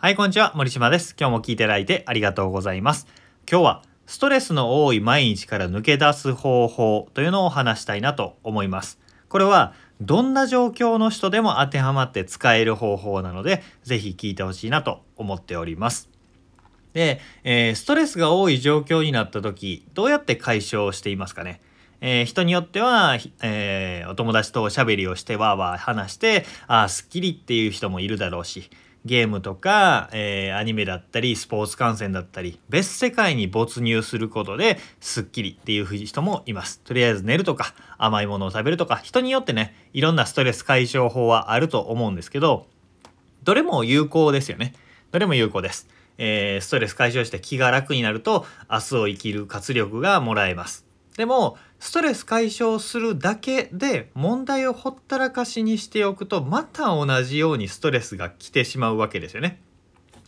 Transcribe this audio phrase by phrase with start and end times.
[0.00, 0.52] はい、こんにちは。
[0.54, 1.16] 森島です。
[1.18, 3.08] 今日も聞いていただいてありがとうございます。
[3.50, 9.00] 今日はストレスの多い毎日から抜け出す方法というのを話したいなと思います。
[9.28, 16.08] これはどんな状況の人でも当てはまって使える方法なので、ぜひ聞いてほしいなと思っております。
[16.92, 21.60] で、えー、ストレスが多い状況になった時、どうやって解消していますかね？
[22.00, 28.70] えー、人によっては、えー、お友達とおしゃべりをしてわーわー話してああすっきりっていう人もいるだろうし
[29.04, 36.80] ゲームとか、えー、アニメだったりスポーツ観戦だったり別世界に没入することですっきりっていう人もいます。
[36.80, 42.66] とりあえず寝るとか甘いものを食べるとか人によってねいろんなストレス解消法はあると思うんですけど
[43.44, 44.74] どれも有効ですよね。
[45.10, 50.87] どれも有効です、えー、ストレス解消して気が楽になると明日を生きる活力がもらえます。
[51.18, 59.60] でもストレス解消するだけで問題をほったらかしにしておくとまた同じようにストレスが来てしまうわけですよね。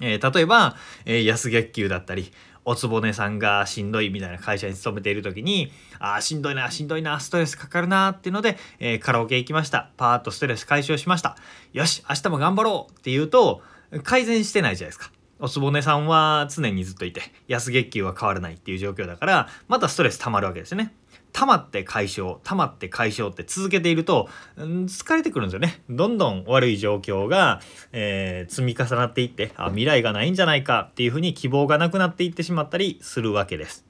[0.00, 2.32] えー、例えば、えー、安月給だったり
[2.64, 11.36] おつぼねさんがしんどいみたいな会社に勤めている時にああしんどいなしんどいなストレスかかるなっていうので、えー、カラオケ行きましたパーッとストレス解消しました
[11.74, 13.60] よし明日も頑張ろうっていうと
[14.04, 15.17] 改善してないじゃないですか。
[15.40, 20.92] おつぼねさんは常にずっといて安月給は変わらないっていう状況だからまたストレス溜まるわけですよね。
[21.32, 27.60] 溜まって解消溜まって解消って続けていると、うん、疲れてくるんですよねどんどん悪い状況が、
[27.92, 33.84] えー、積み重なっていってあ未来がないんじゃないかっていうふうに希望がなくなっていってしまったりするわけです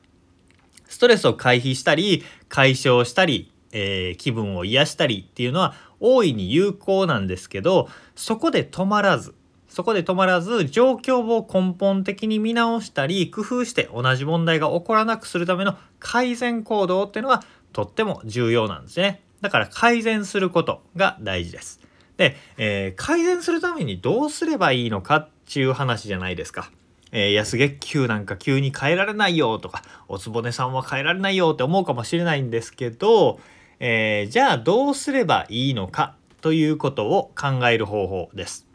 [0.88, 9.34] ストレスを回避したり解消したり、えー、気分を癒したりっていうのは大いに有効なんですけどそこで止まらず
[9.78, 19.22] そこで止まらず状況を根本的に見直したり工夫して同じ問題が起こらなくするための改善行動っていうのはとっても重要なんですね。
[19.40, 21.78] だから改善することが大事です。
[22.16, 26.72] で、えー、改善するためにどうすればいいのかっていう話じゃないですか。
[27.12, 33.38] えー、安月給なんか急に変えられないよとかおつぼねさんは変えられないよって思うかもしれないんですけど、
[33.78, 38.67] えー、じゃあどうすればいいのかということを考える方法です。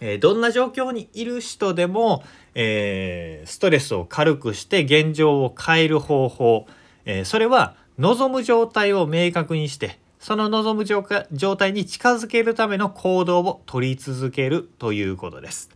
[0.00, 2.22] えー、どんな状況にいる人でも、
[2.54, 6.66] えー、ストレスを軽くして現状を変える方法、
[7.04, 15.70] えー、それは望む状態を明確にしてその望む状態に近づけるための行動を取り続けるということです。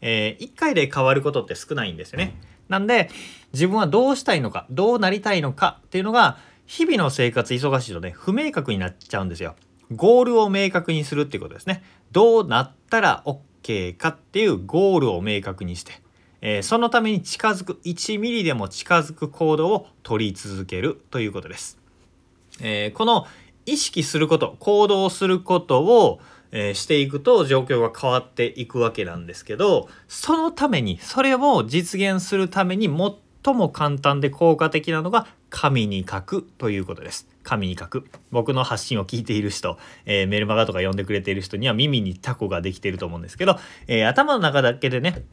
[0.00, 2.36] えー、1回で変わることって少ないんですよね。
[2.68, 3.10] なんで
[3.52, 9.56] 自分はどうしたいのかどうなりたいのかっていうのが日々の生活忙しいとね不明確になっちゃうんですよ。
[9.94, 11.82] ゴールを明確にするっていうことですね。
[12.12, 15.92] どうなったら OK 経かっていうゴールを明確にして、
[16.40, 21.78] えー、そのために近づく1ミリでも近づく行動を取り続けるということです。
[22.60, 23.26] えー、この
[23.66, 26.20] 意識すること行動することを、
[26.52, 37.28] えー、していくと状況が変わっていくわけなんですけどそのためにそれを実現するために最も簡単で効果的なのが紙に書くということです。
[37.42, 45.24] 紙に書く僕の発信を聞いている人、えー、メルマガとか読んでくれている人には耳にタコができていると思うんですけど、えー、頭の中だけでね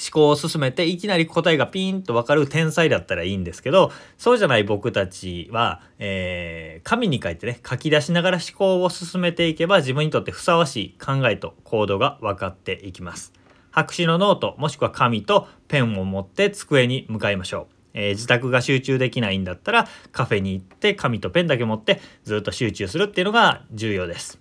[0.00, 13.32] 思考を進めていきなり答えがピーンと分かる天才だったらいいんですけどそうじゃない僕たちは、えー、紙に書いてね書き出しながら思考を進めていけば自分にとってふさわしい考えと行動が分かっていきます。
[13.72, 17.79] 白紙のノートもしくは紙とペンを持って机に向かいましょう。
[17.94, 24.38] えー、自宅が集中できないんだったらカフェに行って紙とペンだけ持ってずっと集中するっていうのが重要です。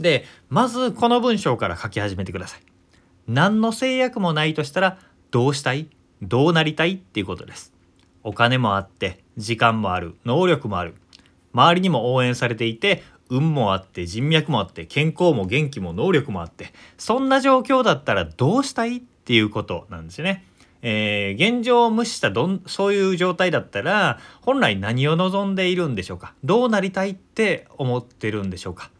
[0.00, 2.60] でまずこの文章から書き始めてください。
[3.28, 4.98] 何の制約もないとしたら
[5.30, 5.88] どうしたい？
[6.22, 6.94] どうなりたい？
[6.94, 7.72] っていうことです。
[8.24, 10.94] お金もあって時間もある能力もある
[11.52, 18.96] 周りにも応援されていて運もあって人脈もあって健康も元気も能力もあってそんな状況だったらどうしたい？
[18.96, 20.44] っていうことなんですよね。
[20.82, 26.34] えー、現状を無視したどんそういう状態だったら本来何を望んでいるんでしょうか？
[26.44, 28.90] どうなりたいって思ってるんでしょうか？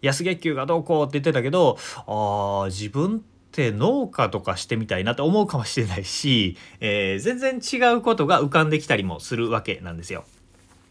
[0.00, 3.20] 安月給がどうこうって言ってたけどあ自分っ
[3.52, 10.24] て農家とかしてみたいなと思うかもしれないし、えー、全然違うことが浮かんできたりもするわけなんですよ。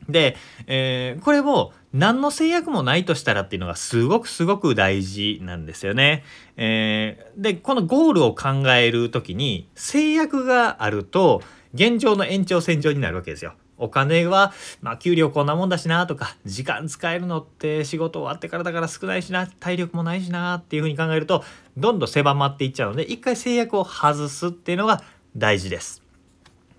[0.10, 0.36] で、
[0.68, 6.24] えー、これを何の制約もないとしたらっていうのがすごくすごく大事なんですよね。
[6.58, 11.42] えー、でこのゴールを考える時に制約があると
[11.74, 13.54] 現状の延長線上になるわけですよ。
[13.78, 21.44] お金は、まあ、給料こんなもんだしなとか時間使えるのって仕事終わってからだから少ないしな体力もないしなっていうふうに考えると
[21.76, 25.04] どんどん狭まっていっちゃうので一回制約を外すっていうのが
[25.36, 26.02] 大事です。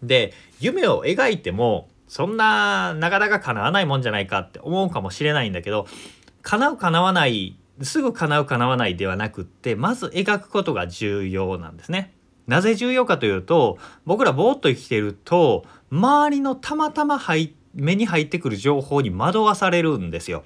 [0.02, 5.86] で夢を描いてもそんななかなか叶わないもんじゃないかって思うかもしれないんだけど
[6.42, 12.12] 叶う叶わないすぐ叶う叶わないではなくってまず描くことが重要なんですね。
[12.46, 17.20] なぜ重要かというと僕らぼーっと生きてると周りのたまたま
[17.74, 20.44] 目に入ってくる情報に惑わされるんですよ。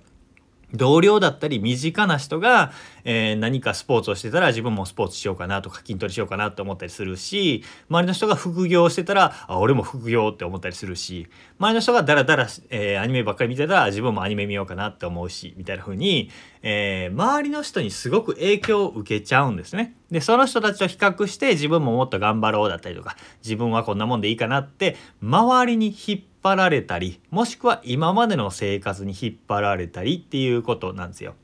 [0.75, 2.73] 同僚だったり身近な人が、
[3.05, 11.29] えー、何かスポーツをしてたら自分もスポーツしようかなとか筋トレしようかなって思ったりするし周りの人が副業してたらあ俺も副業って思ったりするし
[11.59, 16.31] 周りの人がダラダラ、えー、アニメばっかり見てたら自分もアニメ見ようかなって思うしみたいな風に、
[16.63, 19.97] えー、周りの人にすごく影響を受けちゃうんですね。
[20.11, 31.35] でその人たちと比較して自分ももっと頑張ろうだったりとか自分はこんなもんでいいかなって周りに引っ張られたりもしくは今までの生活に引っ張られたりっていうことなんですよ。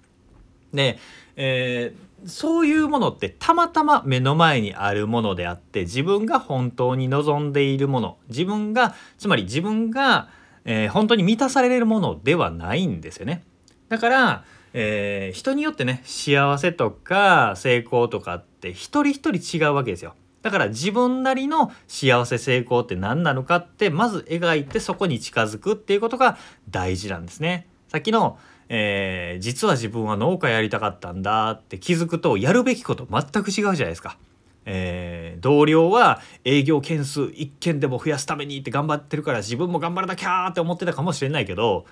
[0.73, 0.99] で、
[1.37, 10.29] えー、そういうものってたまたま目の前にあるものであって自分が本当に望んでいるもの自分がつまり自分が、
[10.65, 13.43] えー、本当に満たされるものではないんですよね。
[13.89, 20.15] だから、えー、人によってね幸せとか成功とかって一人一人違うわけですよ。
[20.47, 26.39] だから自分なりの幸せ成功って何なのかってまず描いてそこに近づくっていうことが
[26.71, 27.67] 大事なんですね。
[27.89, 28.39] さっきの、
[28.69, 34.19] えー、実は自分は農家やりたかったんだって気づくとやるべきこと全く違うじゃないですか。
[34.67, 41.87] えー、同僚は営業件数1件でも増やすためにって頑張ってるから自分も頑張らなきゃって思ってたかもしれないけど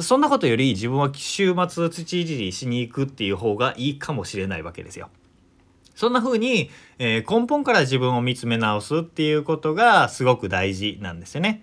[0.00, 5.10] そんなことより自分は週末土いじりしに行くっていう方がいいかもしれないわけですよ。
[6.02, 6.68] そんな風に、
[6.98, 11.62] えー、根本から自分を見つめ直すっていうことがすごく大事なんですよね。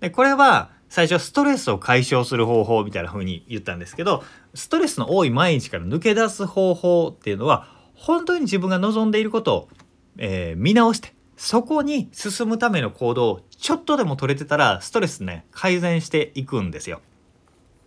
[0.00, 9.68] でこれは最初ストレスを解消する方法みたいな風に言ったんですけどストレスの多い毎日から抜け出す方法っていうのは本当に自分が望んでいることを、
[10.16, 17.02] えー、見直してそこに進むための行動をちょっとでも取れてたらストレスね改善していくんですよ。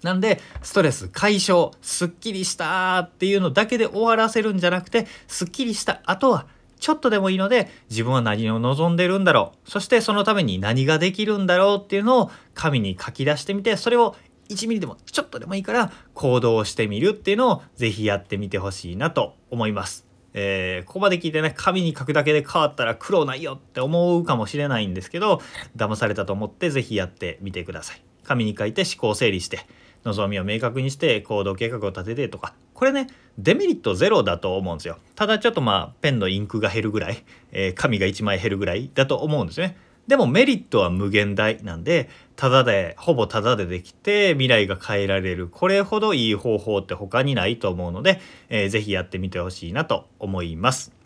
[0.03, 6.45] なんでストレス解消すっきりしたっていうのだけで終わらせるんじゃなくてすっきりした後は
[6.79, 14.15] ちょっとでもいいので自分は何を望んでるんだろうそしてそのために何ができるんだろうっていうのを紙に書き出してみてそれを
[14.49, 20.05] 1ミリでもちょっとでもいいから行動してみるっていうのを是非やってみてほしいなと思います。
[20.33, 25.41] えー、ここまで聞いてね紙に書くだけで変わったら苦労ないよって思うかもしれないんですけど
[25.75, 28.01] 騙されたと思って是非やってみてください。
[28.23, 29.65] 紙に書いて思考整理して
[30.03, 32.53] 望みを明確にして行動計画を立ててとか。
[32.73, 33.07] これね
[33.39, 34.97] デメリットゼロだと思うんですよ。
[35.15, 39.77] ただちょっとまあペンのインクが減るぐらい、えー、紙が1枚減るぐらいだと思うんですね。
[40.07, 45.47] でもメリットは無限大なんでただでほぼただでできて未来が変えられる。
[45.49, 50.96] これほどいい方法って他にないと思うので、えー、ぜひやってみてほしいなと思います。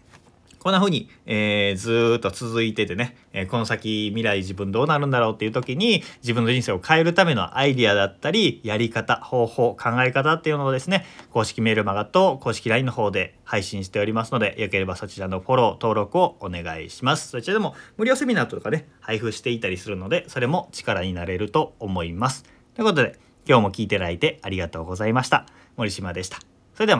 [0.62, 17.30] こんな風に、えー、ずっと続いててね、えー、この先未来自分どうなるんだろうっていう時に自分の人生を変えるためのアイディアだったりやり方方法考え方っていうのをですね公式メールマガと公式 LINE の方で配信しておりますのでよければそちらのフォロー登録をお願いします。
[17.30, 22.44] そちらでも無料セミナーとかね配布していたりするのでそれも力になれると思います。
[22.76, 23.18] ということで
[23.48, 25.48] 今日も聞いていただいてありがとうございました。
[25.76, 26.38] 森島でした。
[26.76, 27.00] それではま